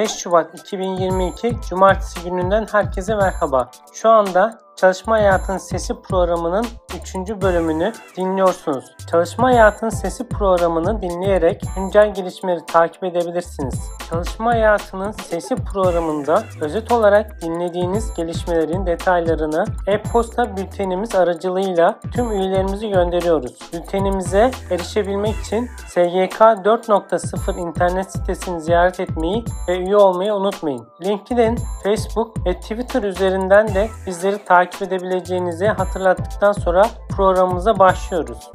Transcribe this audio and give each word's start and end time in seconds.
5 0.00 0.10
Şubat 0.10 0.54
2022 0.58 1.56
Cumartesi 1.68 2.24
gününden 2.24 2.66
herkese 2.72 3.14
merhaba. 3.14 3.70
Şu 3.92 4.08
anda 4.08 4.58
Çalışma 4.76 5.14
Hayatın 5.14 5.58
Sesi 5.58 5.94
programının 6.02 6.66
3. 7.00 7.14
bölümünü 7.42 7.92
dinliyorsunuz. 8.16 8.84
Çalışma 9.10 9.48
Hayatın 9.48 9.88
Sesi 9.88 10.28
programını 10.28 11.02
dinleyerek 11.02 11.62
güncel 11.76 12.14
gelişmeleri 12.14 12.66
takip 12.66 13.04
edebilirsiniz. 13.04 13.80
Çalışma 14.10 14.50
Hayatının 14.50 15.12
Sesi 15.12 15.56
programında 15.56 16.42
özet 16.60 16.92
olarak 16.92 17.42
dinlediğiniz 17.42 18.14
gelişmelerin 18.14 18.86
detaylarını 18.86 19.64
e-posta 19.86 20.56
bültenimiz 20.56 21.14
aracılığıyla 21.14 22.00
tüm 22.14 22.32
üyelerimizi 22.32 22.88
gönderiyoruz. 22.88 23.58
Bültenimize 23.72 24.50
erişebilmek 24.70 25.36
için 25.36 25.70
SGK 25.88 26.40
4.0 26.40 27.60
internet 27.60 28.12
sitesini 28.12 28.60
ziyaret 28.60 29.00
etmeyi 29.00 29.44
ve 29.68 29.78
üye 29.78 29.96
olmayı 29.96 30.34
unutmayın. 30.34 30.86
LinkedIn, 31.04 31.58
Facebook 31.84 32.46
ve 32.46 32.60
Twitter 32.60 33.02
üzerinden 33.02 33.74
de 33.74 33.88
bizleri 34.06 34.44
takip 34.44 34.59
edebileceğinizi 34.82 35.66
hatırlattıktan 35.66 36.52
sonra 36.52 36.86
programımıza 37.08 37.78
başlıyoruz. 37.78 38.50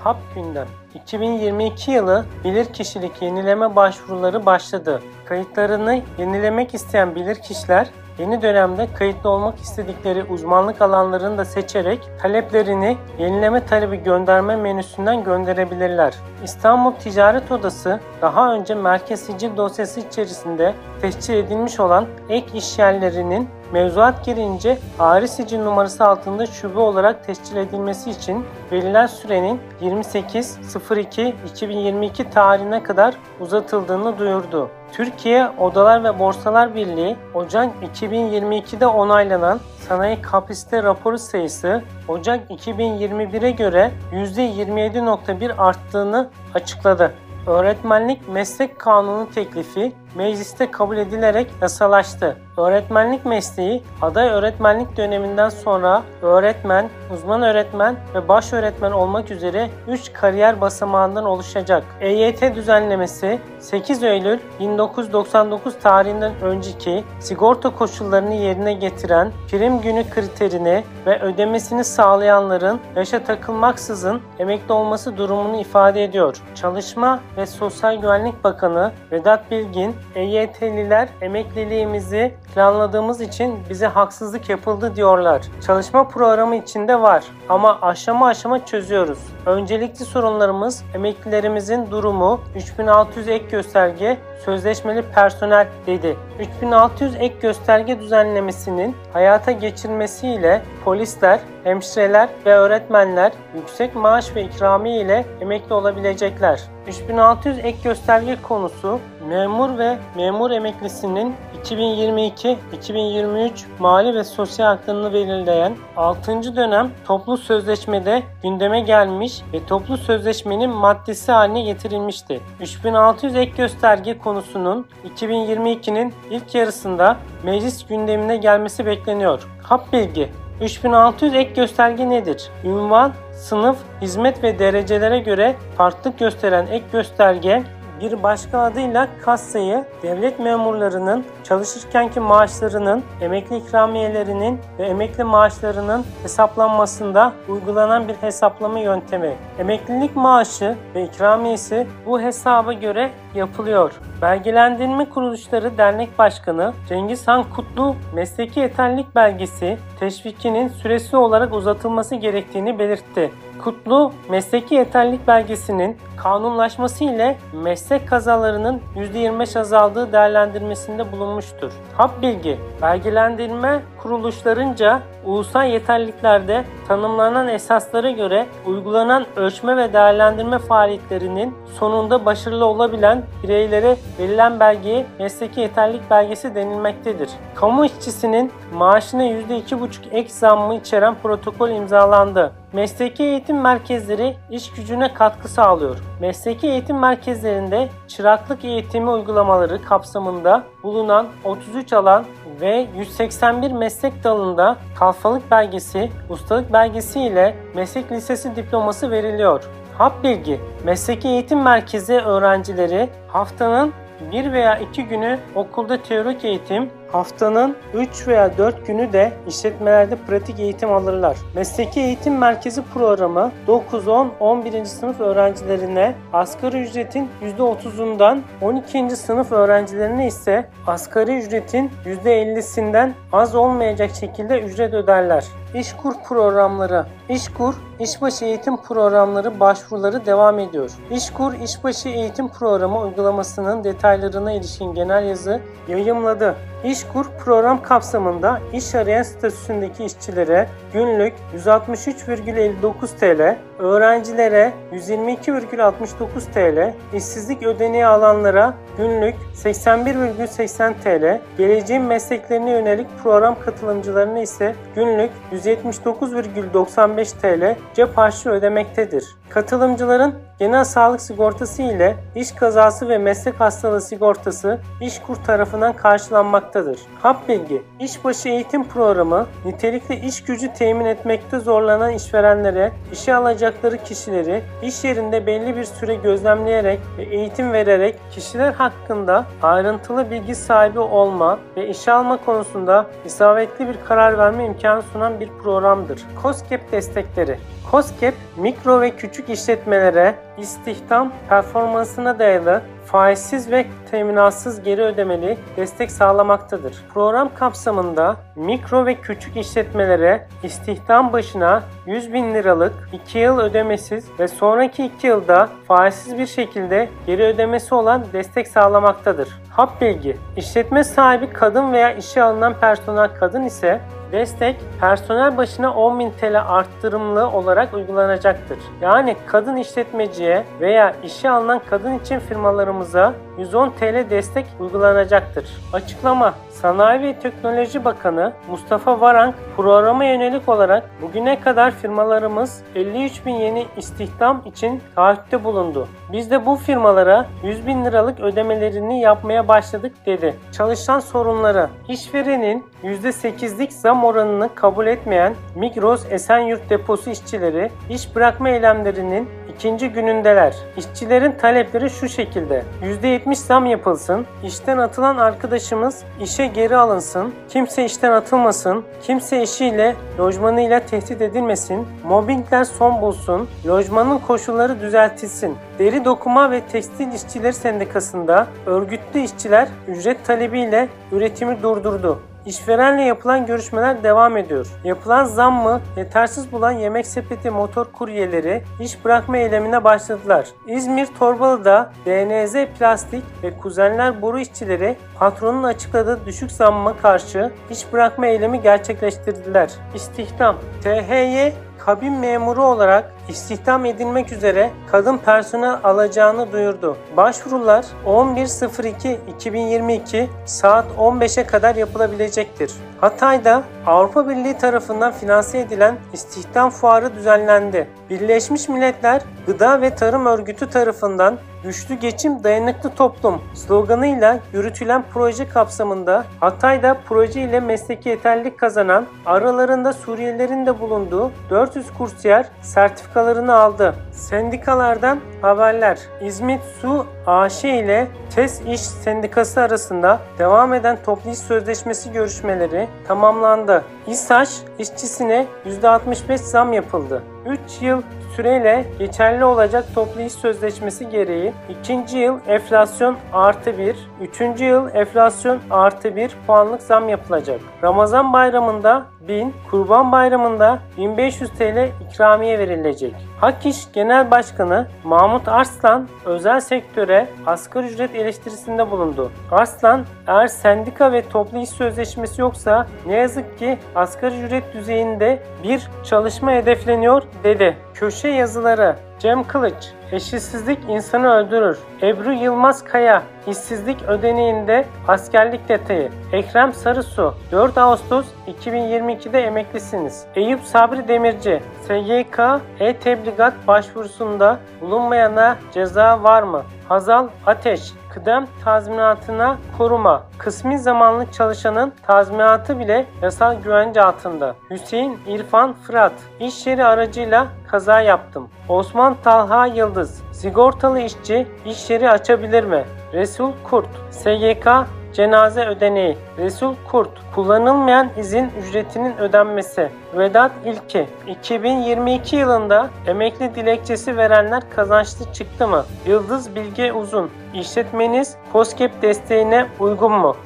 Hap 0.00 0.16
gündem 0.34 0.68
2022 0.94 1.90
yılı 1.90 2.24
bilirkişilik 2.44 3.22
yenileme 3.22 3.76
başvuruları 3.76 4.46
başladı. 4.46 5.02
Kayıtlarını 5.24 6.02
yenilemek 6.18 6.74
isteyen 6.74 7.14
bilirkişiler 7.14 7.90
Yeni 8.18 8.42
dönemde 8.42 8.88
kayıtlı 8.94 9.30
olmak 9.30 9.60
istedikleri 9.60 10.24
uzmanlık 10.24 10.82
alanlarını 10.82 11.38
da 11.38 11.44
seçerek 11.44 12.00
taleplerini 12.22 12.96
yenileme 13.18 13.66
talebi 13.66 13.96
gönderme 13.96 14.56
menüsünden 14.56 15.24
gönderebilirler. 15.24 16.14
İstanbul 16.44 16.92
Ticaret 16.92 17.52
Odası 17.52 18.00
daha 18.22 18.54
önce 18.54 18.74
merkez 18.74 19.20
sicil 19.20 19.56
dosyası 19.56 20.00
içerisinde 20.00 20.74
tescil 21.00 21.34
edilmiş 21.34 21.80
olan 21.80 22.06
ek 22.28 22.46
işyerlerinin 22.58 23.48
mevzuat 23.74 24.24
girince 24.24 24.78
ayrı 24.98 25.28
sicil 25.28 25.58
numarası 25.58 26.04
altında 26.04 26.46
şube 26.46 26.78
olarak 26.78 27.26
tescil 27.26 27.56
edilmesi 27.56 28.10
için 28.10 28.44
verilen 28.72 29.06
sürenin 29.06 29.60
28.02.2022 29.82 32.30
tarihine 32.30 32.82
kadar 32.82 33.14
uzatıldığını 33.40 34.18
duyurdu. 34.18 34.70
Türkiye 34.92 35.48
Odalar 35.58 36.04
ve 36.04 36.18
Borsalar 36.18 36.74
Birliği 36.74 37.16
Ocak 37.34 37.70
2022'de 37.96 38.86
onaylanan 38.86 39.60
sanayi 39.88 40.22
kapasite 40.22 40.82
raporu 40.82 41.18
sayısı 41.18 41.82
Ocak 42.08 42.50
2021'e 42.50 43.50
göre 43.50 43.90
%27.1 44.12 45.56
arttığını 45.56 46.30
açıkladı. 46.54 47.14
Öğretmenlik 47.46 48.28
Meslek 48.28 48.78
Kanunu 48.78 49.30
teklifi 49.30 49.92
mecliste 50.14 50.70
kabul 50.70 50.96
edilerek 50.96 51.50
yasalaştı. 51.62 52.36
Öğretmenlik 52.56 53.24
mesleği 53.24 53.82
aday 54.02 54.28
öğretmenlik 54.28 54.96
döneminden 54.96 55.48
sonra 55.48 56.02
öğretmen, 56.22 56.88
uzman 57.14 57.42
öğretmen 57.42 57.96
ve 58.14 58.28
baş 58.28 58.52
öğretmen 58.52 58.92
olmak 58.92 59.30
üzere 59.30 59.70
3 59.88 60.12
kariyer 60.12 60.60
basamağından 60.60 61.24
oluşacak. 61.24 61.84
EYT 62.00 62.54
düzenlemesi 62.54 63.40
8 63.58 64.02
Eylül 64.02 64.38
1999 64.60 65.78
tarihinden 65.82 66.32
önceki 66.42 67.04
sigorta 67.20 67.70
koşullarını 67.70 68.34
yerine 68.34 68.72
getiren 68.72 69.32
prim 69.50 69.80
günü 69.80 70.10
kriterini 70.10 70.84
ve 71.06 71.20
ödemesini 71.20 71.84
sağlayanların 71.84 72.80
yaşa 72.96 73.24
takılmaksızın 73.24 74.20
emekli 74.38 74.72
olması 74.72 75.16
durumunu 75.16 75.60
ifade 75.60 76.04
ediyor. 76.04 76.36
Çalışma 76.54 77.20
ve 77.36 77.46
Sosyal 77.46 78.00
Güvenlik 78.00 78.44
Bakanı 78.44 78.92
Vedat 79.12 79.50
Bilgin 79.50 79.96
EYT'liler 80.14 81.08
emekliliğimizi 81.20 82.34
planladığımız 82.54 83.20
için 83.20 83.58
bize 83.70 83.86
haksızlık 83.86 84.48
yapıldı 84.48 84.96
diyorlar. 84.96 85.42
Çalışma 85.66 86.08
programı 86.08 86.56
içinde 86.56 87.00
var 87.00 87.24
ama 87.48 87.78
aşama 87.82 88.26
aşama 88.26 88.66
çözüyoruz. 88.66 89.18
Öncelikli 89.46 90.04
sorunlarımız 90.04 90.84
emeklilerimizin 90.94 91.90
durumu 91.90 92.40
3600 92.56 93.28
ek 93.28 93.44
gösterge 93.50 94.18
sözleşmeli 94.44 95.02
personel 95.02 95.68
dedi. 95.86 96.16
3600 96.40 97.16
ek 97.16 97.34
gösterge 97.42 98.00
düzenlemesinin 98.00 98.96
hayata 99.12 99.52
geçirmesiyle 99.52 100.62
polisler, 100.84 101.40
hemşireler 101.64 102.28
ve 102.46 102.54
öğretmenler 102.54 103.32
yüksek 103.54 103.94
maaş 103.94 104.36
ve 104.36 104.44
ikramiye 104.44 105.00
ile 105.00 105.24
emekli 105.40 105.74
olabilecekler. 105.74 106.60
3600 106.88 107.58
ek 107.58 107.78
gösterge 107.84 108.36
konusu 108.42 109.00
memur 109.28 109.78
ve 109.78 109.98
memur 110.16 110.50
emeklisinin 110.50 111.34
2022-2023 111.64 113.50
mali 113.78 114.14
ve 114.14 114.24
sosyal 114.24 114.66
haklarını 114.66 115.12
belirleyen 115.12 115.76
6. 115.96 116.56
dönem 116.56 116.90
toplu 117.04 117.36
sözleşmede 117.36 118.22
gündeme 118.42 118.80
gelmiş 118.80 119.42
ve 119.52 119.66
toplu 119.66 119.96
sözleşmenin 119.96 120.70
maddesi 120.70 121.32
haline 121.32 121.62
getirilmişti. 121.62 122.40
3600 122.60 123.36
ek 123.36 123.52
gösterge 123.56 124.18
konusunun 124.18 124.86
2022'nin 125.16 126.14
ilk 126.30 126.54
yarısında 126.54 127.16
meclis 127.42 127.86
gündemine 127.86 128.36
gelmesi 128.36 128.86
bekleniyor. 128.86 129.48
Hap 129.62 129.92
bilgi 129.92 130.30
3600 130.60 131.34
ek 131.34 131.50
gösterge 131.54 132.10
nedir? 132.10 132.50
Ünvan, 132.64 133.12
sınıf, 133.32 133.76
hizmet 134.02 134.42
ve 134.42 134.58
derecelere 134.58 135.18
göre 135.18 135.54
farklılık 135.76 136.18
gösteren 136.18 136.66
ek 136.66 136.84
gösterge 136.92 137.62
bir 138.00 138.22
başka 138.22 138.58
adıyla 138.58 139.08
kassayı 139.24 139.84
devlet 140.02 140.38
memurlarının 140.38 141.24
çalışırkenki 141.44 142.20
maaşlarının, 142.20 143.02
emekli 143.20 143.56
ikramiyelerinin 143.56 144.60
ve 144.78 144.84
emekli 144.84 145.24
maaşlarının 145.24 146.04
hesaplanmasında 146.22 147.32
uygulanan 147.48 148.08
bir 148.08 148.14
hesaplama 148.14 148.78
yöntemi. 148.78 149.36
Emeklilik 149.58 150.16
maaşı 150.16 150.76
ve 150.94 151.04
ikramiyesi 151.04 151.86
bu 152.06 152.20
hesaba 152.20 152.72
göre 152.72 153.10
yapılıyor. 153.34 153.92
Belgelendirme 154.24 155.08
Kuruluşları 155.08 155.78
Dernek 155.78 156.18
Başkanı 156.18 156.72
Cengiz 156.88 157.28
Han 157.28 157.44
Kutlu 157.50 157.96
mesleki 158.14 158.60
yeterlilik 158.60 159.14
belgesi 159.14 159.78
teşvikinin 160.00 160.68
süresi 160.68 161.16
olarak 161.16 161.54
uzatılması 161.54 162.14
gerektiğini 162.14 162.78
belirtti. 162.78 163.30
Kutlu, 163.64 164.12
mesleki 164.30 164.74
yeterlilik 164.74 165.26
belgesinin 165.26 165.96
kanunlaşması 166.16 167.04
ile 167.04 167.36
meslek 167.52 168.08
kazalarının 168.08 168.80
%25 168.96 169.58
azaldığı 169.58 170.12
değerlendirmesinde 170.12 171.12
bulunmuştur. 171.12 171.72
Hap 171.96 172.22
bilgi, 172.22 172.58
belgelendirme 172.82 173.82
kuruluşlarınca 173.98 175.02
ulusal 175.24 175.68
yeterliliklerde 175.70 176.64
tanımlanan 176.88 177.48
esaslara 177.48 178.10
göre 178.10 178.46
uygulanan 178.66 179.26
ölçme 179.36 179.76
ve 179.76 179.92
değerlendirme 179.92 180.58
faaliyetlerinin 180.58 181.54
sonunda 181.78 182.24
başarılı 182.24 182.64
olabilen 182.64 183.22
bireylere 183.42 183.96
verilen 184.18 184.60
belgeye 184.60 185.06
mesleki 185.18 185.60
yeterlilik 185.60 186.10
belgesi 186.10 186.54
denilmektedir. 186.54 187.30
Kamu 187.54 187.84
işçisinin 187.84 188.52
maaşına 188.74 189.24
%2,5 189.24 190.10
ek 190.10 190.28
zammı 190.28 190.74
içeren 190.74 191.14
protokol 191.22 191.70
imzalandı. 191.70 192.52
Mesleki 192.72 193.22
eğitim 193.22 193.60
merkezleri 193.60 194.36
iş 194.50 194.70
gücüne 194.70 195.14
katkı 195.14 195.48
sağlıyor. 195.48 195.96
Mesleki 196.20 196.66
eğitim 196.66 196.98
merkezlerinde 196.98 197.88
çıraklık 198.08 198.64
eğitimi 198.64 199.10
uygulamaları 199.10 199.84
kapsamında 199.84 200.62
bulunan 200.82 201.26
33 201.44 201.92
alan 201.92 202.24
ve 202.60 202.86
181 202.96 203.70
meslek 203.70 204.24
dalında 204.24 204.76
kalfalık 204.98 205.50
belgesi, 205.50 206.10
ustalık 206.28 206.72
belgesi 206.72 207.20
ile 207.20 207.56
meslek 207.74 208.12
lisesi 208.12 208.56
diploması 208.56 209.10
veriliyor. 209.10 209.64
Hap 209.98 210.24
bilgi, 210.24 210.60
mesleki 210.84 211.28
eğitim 211.28 211.62
merkezi 211.62 212.14
öğrencileri 212.14 213.10
haftanın 213.28 213.92
bir 214.32 214.52
veya 214.52 214.78
iki 214.78 215.04
günü 215.04 215.38
okulda 215.54 216.02
teorik 216.02 216.44
eğitim, 216.44 216.90
haftanın 217.12 217.76
3 217.94 218.28
veya 218.28 218.58
4 218.58 218.86
günü 218.86 219.12
de 219.12 219.32
işletmelerde 219.48 220.16
pratik 220.16 220.60
eğitim 220.60 220.92
alırlar. 220.92 221.36
Mesleki 221.54 222.00
Eğitim 222.00 222.38
Merkezi 222.38 222.82
programı 222.82 223.52
9-10-11. 223.66 224.84
sınıf 224.84 225.20
öğrencilerine 225.20 226.14
asgari 226.32 226.82
ücretin 226.82 227.30
%30'undan 227.58 228.40
12. 228.62 229.16
sınıf 229.16 229.52
öğrencilerine 229.52 230.26
ise 230.26 230.68
asgari 230.86 231.38
ücretin 231.38 231.90
%50'sinden 232.04 233.12
az 233.32 233.54
olmayacak 233.54 234.10
şekilde 234.20 234.60
ücret 234.60 234.94
öderler. 234.94 235.44
İşkur 235.74 236.14
programları 236.28 237.06
İşkur, 237.28 237.74
İşbaşı 238.00 238.44
Eğitim 238.44 238.76
Programları 238.76 239.60
başvuruları 239.60 240.26
devam 240.26 240.58
ediyor. 240.58 240.90
İşkur, 241.10 241.54
İşbaşı 241.54 242.08
Eğitim 242.08 242.48
Programı 242.48 243.00
uygulamasının 243.00 243.84
detaylarına 243.84 244.52
ilişkin 244.52 244.94
genel 244.94 245.28
yazı 245.28 245.60
yayımladı. 245.88 246.56
İşkur 246.84 247.26
program 247.44 247.82
kapsamında 247.82 248.60
iş 248.72 248.94
arayan 248.94 249.22
statüsündeki 249.22 250.04
işçilere 250.04 250.68
günlük 250.92 251.32
163,59 251.56 253.18
TL, 253.18 253.58
öğrencilere 253.78 254.72
122,69 254.92 256.52
TL, 256.54 256.94
işsizlik 257.16 257.62
ödeneği 257.62 258.06
alanlara 258.06 258.74
günlük 258.96 259.34
81,80 259.54 260.94
TL, 261.04 261.40
geleceğin 261.58 262.02
mesleklerine 262.02 262.70
yönelik 262.70 263.06
program 263.22 263.56
katılımcılarına 263.64 264.38
ise 264.38 264.74
günlük 264.94 265.30
179,95 265.52 267.40
TL 267.40 267.76
cep 267.94 268.16
harçlığı 268.16 268.50
ödemektedir. 268.50 269.24
Katılımcıların 269.50 270.34
genel 270.58 270.84
sağlık 270.84 271.20
sigortası 271.20 271.82
ile 271.82 272.16
iş 272.34 272.52
kazası 272.52 273.08
ve 273.08 273.18
meslek 273.18 273.60
hastalığı 273.60 274.00
sigortası 274.00 274.78
İşkur 275.00 275.36
tarafından 275.36 275.92
karşılanmaktadır. 275.92 276.98
Hap 277.22 277.48
bilgi, 277.48 277.82
işbaşı 278.00 278.48
eğitim 278.48 278.88
programı 278.88 279.46
nitelikli 279.64 280.14
iş 280.14 280.44
gücü 280.44 280.72
temin 280.72 281.04
etmekte 281.04 281.58
zorlanan 281.58 282.12
işverenlere 282.12 282.92
işe 283.12 283.34
alacakları 283.34 283.98
kişileri 284.04 284.62
iş 284.82 285.04
yerinde 285.04 285.46
belli 285.46 285.76
bir 285.76 285.84
süre 285.84 286.14
gözlemleyerek 286.14 287.00
ve 287.18 287.22
eğitim 287.22 287.72
vererek 287.72 288.16
kişiler 288.30 288.74
hakkında 288.84 289.46
ayrıntılı 289.62 290.30
bilgi 290.30 290.54
sahibi 290.54 290.98
olma 290.98 291.58
ve 291.76 291.88
işe 291.88 292.12
alma 292.12 292.36
konusunda 292.36 293.06
isabetli 293.24 293.88
bir 293.88 293.96
karar 294.08 294.38
verme 294.38 294.64
imkanı 294.64 295.02
sunan 295.02 295.40
bir 295.40 295.48
programdır. 295.62 296.22
COSGAP 296.42 296.92
destekleri 296.92 297.58
COSGAP, 297.90 298.34
mikro 298.56 299.00
ve 299.00 299.10
küçük 299.10 299.50
işletmelere 299.50 300.34
istihdam 300.58 301.32
performansına 301.48 302.38
dayalı 302.38 302.82
faizsiz 303.06 303.70
ve 303.70 303.86
teminatsız 304.10 304.82
geri 304.82 305.02
ödemeli 305.02 305.58
destek 305.76 306.10
sağlamaktadır. 306.10 307.04
Program 307.14 307.50
kapsamında 307.54 308.36
mikro 308.56 309.06
ve 309.06 309.14
küçük 309.14 309.56
işletmelere 309.56 310.48
istihdam 310.62 311.32
başına 311.32 311.82
100 312.06 312.32
bin 312.32 312.54
liralık 312.54 312.92
2 313.12 313.38
yıl 313.38 313.58
ödemesiz 313.58 314.24
ve 314.38 314.48
sonraki 314.48 315.04
2 315.04 315.26
yılda 315.26 315.68
faizsiz 315.88 316.38
bir 316.38 316.46
şekilde 316.46 317.08
geri 317.26 317.42
ödemesi 317.42 317.94
olan 317.94 318.24
destek 318.32 318.68
sağlamaktadır. 318.68 319.48
Hap 319.70 320.00
bilgi, 320.00 320.36
işletme 320.56 321.04
sahibi 321.04 321.52
kadın 321.52 321.92
veya 321.92 322.12
işe 322.12 322.42
alınan 322.42 322.74
personel 322.80 323.28
kadın 323.40 323.64
ise 323.64 324.00
Destek 324.32 324.76
personel 325.00 325.56
başına 325.56 325.86
10.000 325.86 326.30
TL 326.40 326.60
arttırımlı 326.68 327.50
olarak 327.50 327.94
uygulanacaktır. 327.94 328.78
Yani 329.00 329.36
kadın 329.46 329.76
işletmeciye 329.76 330.64
veya 330.80 331.14
işe 331.22 331.50
alınan 331.50 331.80
kadın 331.90 332.18
için 332.18 332.38
firmalarımıza 332.38 333.34
110 333.58 333.90
TL 333.90 334.30
destek 334.30 334.66
uygulanacaktır. 334.80 335.66
Açıklama 335.92 336.54
Sanayi 336.70 337.22
ve 337.22 337.38
Teknoloji 337.38 338.04
Bakanı 338.04 338.52
Mustafa 338.70 339.20
Varank 339.20 339.54
programa 339.76 340.24
yönelik 340.24 340.68
olarak 340.68 341.10
bugüne 341.22 341.60
kadar 341.60 341.90
firmalarımız 341.90 342.82
53 342.94 343.46
bin 343.46 343.54
yeni 343.54 343.86
istihdam 343.96 344.62
için 344.66 345.00
taahhütte 345.14 345.64
bulundu. 345.64 346.08
Biz 346.32 346.50
de 346.50 346.66
bu 346.66 346.76
firmalara 346.76 347.46
100 347.62 347.86
bin 347.86 348.04
liralık 348.04 348.40
ödemelerini 348.40 349.20
yapmaya 349.20 349.68
başladık 349.68 350.12
dedi. 350.26 350.56
Çalışan 350.72 351.20
sorunları 351.20 351.88
işverenin 352.08 352.86
%8'lik 353.04 353.92
zam 353.92 354.24
oranını 354.24 354.74
kabul 354.74 355.06
etmeyen 355.06 355.54
Migros 355.74 356.26
Esenyurt 356.30 356.90
deposu 356.90 357.30
işçileri 357.30 357.90
iş 358.10 358.36
bırakma 358.36 358.68
eylemlerinin 358.68 359.48
ikinci 359.74 360.08
günündeler. 360.08 360.74
İşçilerin 360.96 361.52
talepleri 361.52 362.10
şu 362.10 362.28
şekilde. 362.28 362.82
%70 363.02 363.54
zam 363.54 363.86
yapılsın, 363.86 364.46
işten 364.64 364.98
atılan 364.98 365.36
arkadaşımız 365.36 366.24
işe 366.40 366.66
geri 366.66 366.96
alınsın, 366.96 367.54
kimse 367.68 368.04
işten 368.04 368.32
atılmasın, 368.32 369.04
kimse 369.22 369.60
eşiyle, 369.60 370.14
lojmanıyla 370.38 371.00
tehdit 371.00 371.42
edilmesin, 371.42 372.06
mobbingler 372.24 372.84
son 372.84 373.22
bulsun, 373.22 373.68
lojmanın 373.86 374.38
koşulları 374.38 375.00
düzeltilsin. 375.00 375.76
Deri 375.98 376.24
Dokuma 376.24 376.70
ve 376.70 376.80
Tekstil 376.80 377.32
İşçileri 377.32 377.72
Sendikası'nda 377.72 378.66
örgütlü 378.86 379.40
işçiler 379.40 379.88
ücret 380.08 380.44
talebiyle 380.46 381.08
üretimi 381.32 381.82
durdurdu. 381.82 382.53
İşverenle 382.66 383.22
yapılan 383.22 383.66
görüşmeler 383.66 384.22
devam 384.22 384.56
ediyor. 384.56 384.86
Yapılan 385.04 385.44
zam 385.44 385.82
mı 385.82 386.00
yetersiz 386.16 386.72
bulan 386.72 386.92
yemek 386.92 387.26
sepeti 387.26 387.70
motor 387.70 388.04
kuryeleri 388.12 388.82
iş 389.00 389.24
bırakma 389.24 389.58
eylemine 389.58 390.04
başladılar. 390.04 390.66
İzmir 390.86 391.26
Torbalı'da 391.38 392.12
DNZ 392.26 392.74
Plastik 392.98 393.44
ve 393.62 393.78
Kuzenler 393.78 394.42
Boru 394.42 394.58
işçileri 394.58 395.16
patronun 395.38 395.82
açıkladığı 395.82 396.46
düşük 396.46 396.72
zamma 396.72 397.16
karşı 397.16 397.72
iş 397.90 398.12
bırakma 398.12 398.46
eylemi 398.46 398.82
gerçekleştirdiler. 398.82 399.90
İstihdam 400.14 400.76
THY 401.02 401.68
kabin 401.98 402.32
memuru 402.32 402.84
olarak 402.84 403.32
istihdam 403.48 404.04
edilmek 404.04 404.52
üzere 404.52 404.90
kadın 405.10 405.38
personel 405.38 405.98
alacağını 406.04 406.72
duyurdu. 406.72 407.16
Başvurular 407.36 408.04
11.02.2022 408.26 410.46
saat 410.64 411.06
15'e 411.18 411.66
kadar 411.66 411.96
yapılabilecektir. 411.96 412.92
Hatay'da 413.20 413.82
Avrupa 414.06 414.48
Birliği 414.48 414.78
tarafından 414.78 415.32
finanse 415.32 415.78
edilen 415.78 416.16
istihdam 416.32 416.90
fuarı 416.90 417.34
düzenlendi. 417.34 418.08
Birleşmiş 418.30 418.88
Milletler 418.88 419.42
Gıda 419.66 420.00
ve 420.00 420.14
Tarım 420.14 420.46
Örgütü 420.46 420.90
tarafından 420.90 421.58
Güçlü 421.84 422.14
Geçim 422.14 422.64
Dayanıklı 422.64 423.14
Toplum 423.14 423.62
sloganıyla 423.74 424.60
yürütülen 424.72 425.24
proje 425.32 425.68
kapsamında 425.68 426.44
Hatay'da 426.60 427.16
proje 427.28 427.62
ile 427.62 427.80
mesleki 427.80 428.28
yeterlilik 428.28 428.78
kazanan 428.78 429.26
aralarında 429.46 430.12
Suriyelilerin 430.12 430.86
de 430.86 431.00
bulunduğu 431.00 431.50
400 431.70 432.06
kursiyer 432.18 432.68
sertifikalarını 432.82 433.74
aldı. 433.74 434.14
Sendikalardan 434.34 435.40
haberler. 435.62 436.18
İzmit 436.40 436.80
Su 437.00 437.26
AŞ 437.46 437.84
ile 437.84 438.26
TES 438.54 438.80
İş 438.80 439.00
Sendikası 439.00 439.80
arasında 439.80 440.40
devam 440.58 440.94
eden 440.94 441.18
toplu 441.24 441.50
iş 441.50 441.58
sözleşmesi 441.58 442.32
görüşmeleri 442.32 443.08
tamamlandı. 443.28 444.04
İSAŞ 444.26 444.68
işçisine 444.98 445.66
%65 446.02 446.56
zam 446.56 446.92
yapıldı. 446.92 447.42
3 447.66 448.02
yıl 448.02 448.22
süreyle 448.56 449.04
geçerli 449.18 449.64
olacak 449.64 450.04
toplu 450.14 450.40
iş 450.40 450.52
sözleşmesi 450.52 451.28
gereği 451.28 451.72
ikinci 451.88 452.38
yıl 452.38 452.58
enflasyon 452.66 453.36
artı 453.52 453.98
1, 453.98 454.16
üçüncü 454.40 454.84
yıl 454.84 455.14
enflasyon 455.14 455.78
artı 455.90 456.36
1 456.36 456.56
puanlık 456.66 457.02
zam 457.02 457.28
yapılacak. 457.28 457.80
Ramazan 458.02 458.52
bayramında 458.52 459.26
1000, 459.48 459.74
Kurban 459.90 460.32
Bayramı'nda 460.32 460.98
1500 461.18 461.70
TL 461.70 462.08
ikramiye 462.30 462.78
verilecek. 462.78 463.34
Hak 463.60 463.82
Genel 464.12 464.50
Başkanı 464.50 465.08
Mahmut 465.24 465.68
Arslan 465.68 466.28
özel 466.44 466.80
sektöre 466.80 467.48
asgari 467.66 468.06
ücret 468.06 468.34
eleştirisinde 468.34 469.10
bulundu. 469.10 469.52
Arslan 469.70 470.24
eğer 470.46 470.66
sendika 470.66 471.32
ve 471.32 471.48
toplu 471.48 471.78
iş 471.78 471.88
sözleşmesi 471.88 472.60
yoksa 472.60 473.06
ne 473.26 473.34
yazık 473.34 473.78
ki 473.78 473.98
asgari 474.14 474.60
ücret 474.60 474.94
düzeyinde 474.94 475.62
bir 475.84 476.08
çalışma 476.24 476.72
hedefleniyor 476.72 477.42
dedi. 477.64 477.96
Köşe 478.14 478.48
yazıları 478.48 479.16
Cem 479.38 479.64
Kılıç 479.64 480.14
Eşitsizlik 480.32 480.98
insanı 481.08 481.48
öldürür. 481.48 481.98
Ebru 482.22 482.52
Yılmaz 482.52 483.04
Kaya 483.04 483.42
işsizlik 483.66 484.22
ödeneğinde 484.22 485.04
askerlik 485.28 485.88
detayı. 485.88 486.30
Ekrem 486.52 486.92
Sarısu 486.92 487.54
4 487.72 487.98
Ağustos 487.98 488.46
2022'de 488.66 489.60
emeklisiniz. 489.60 490.46
Eyüp 490.54 490.80
Sabri 490.80 491.28
Demirci 491.28 491.82
SGK 492.02 492.60
e-tebligat 493.00 493.74
başvurusunda 493.86 494.78
bulunmayana 495.00 495.76
ceza 495.92 496.42
var 496.42 496.62
mı? 496.62 496.82
Hazal 497.08 497.48
Ateş 497.66 498.12
kıdem 498.34 498.66
tazminatına 498.84 499.78
koruma. 499.98 500.42
Kısmi 500.58 500.98
zamanlı 500.98 501.52
çalışanın 501.52 502.12
tazminatı 502.26 502.98
bile 502.98 503.26
yasal 503.42 503.74
güvence 503.82 504.22
altında. 504.22 504.74
Hüseyin 504.90 505.38
İrfan 505.46 505.92
Fırat 505.92 506.32
iş 506.60 506.86
yeri 506.86 507.04
aracıyla 507.04 507.66
kaza 507.88 508.20
yaptım. 508.20 508.68
Osman 508.88 509.36
Talha 509.44 509.86
Yıldız 509.86 510.42
sigortalı 510.52 511.20
işçi 511.20 511.66
iş 511.86 512.10
yeri 512.10 512.30
açabilir 512.30 512.84
mi? 512.84 513.04
Resul 513.32 513.72
Kurt 513.84 514.08
SGK 514.30 514.88
cenaze 515.34 515.86
ödeneği, 515.86 516.38
Resul 516.58 516.94
Kurt, 517.10 517.30
kullanılmayan 517.54 518.30
izin 518.38 518.70
ücretinin 518.80 519.36
ödenmesi, 519.36 520.10
Vedat 520.36 520.72
İlki, 520.84 521.26
2022 521.48 522.56
yılında 522.56 523.10
emekli 523.26 523.74
dilekçesi 523.74 524.36
verenler 524.36 524.82
kazançlı 524.90 525.52
çıktı 525.52 525.88
mı? 525.88 526.04
Yıldız 526.26 526.74
Bilge 526.74 527.12
Uzun, 527.12 527.50
işletmeniz 527.74 528.56
COSGAP 528.72 529.22
desteğine 529.22 529.86
uygun 530.00 530.32
mu? 530.32 530.56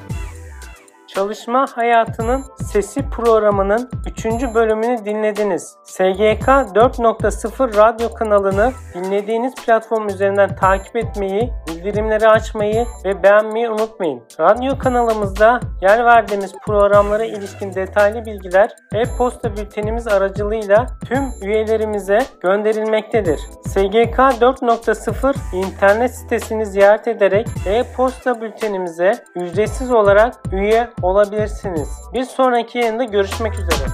Çalışma 1.15 1.65
Hayatının 1.75 2.43
Sesi 2.55 3.09
programının 3.09 3.89
3. 4.05 4.25
bölümünü 4.25 5.05
dinlediniz. 5.05 5.75
SGK 5.83 6.47
4.0 6.47 7.77
radyo 7.77 8.13
kanalını 8.13 8.71
dinlediğiniz 8.93 9.55
platform 9.55 10.07
üzerinden 10.07 10.55
takip 10.55 10.95
etmeyi, 10.95 11.53
bildirimleri 11.67 12.27
açmayı 12.27 12.85
ve 13.05 13.23
beğenmeyi 13.23 13.69
unutmayın. 13.69 14.21
Radyo 14.39 14.77
kanalımızda 14.77 15.59
yer 15.81 16.05
verdiğimiz 16.05 16.53
programlara 16.65 17.25
ilişkin 17.25 17.73
detaylı 17.73 18.25
bilgiler 18.25 18.75
e-posta 18.93 19.57
bültenimiz 19.57 20.07
aracılığıyla 20.07 20.87
tüm 21.05 21.23
üyelerimize 21.41 22.19
gönderilmektedir. 22.41 23.39
SGK 23.69 24.17
4.0 24.17 25.33
internet 25.53 26.15
sitesini 26.15 26.65
ziyaret 26.65 27.07
ederek 27.07 27.47
e-posta 27.65 28.41
bültenimize 28.41 29.11
ücretsiz 29.35 29.91
olarak 29.91 30.33
üye 30.51 30.89
olabilirsiniz. 31.01 31.89
Bir 32.13 32.23
sonraki 32.23 32.77
yayında 32.77 33.03
görüşmek 33.03 33.53
üzere. 33.53 33.89